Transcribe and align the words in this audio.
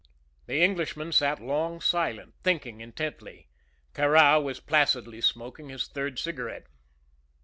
The 0.47 0.63
Englishman 0.63 1.11
sat 1.11 1.39
long 1.39 1.79
silent, 1.79 2.33
thinking 2.43 2.81
intently. 2.81 3.49
Kāra 3.93 4.41
was 4.43 4.59
placidly 4.59 5.21
smoking 5.21 5.69
his 5.69 5.87
third 5.87 6.17
cigarette. 6.17 6.65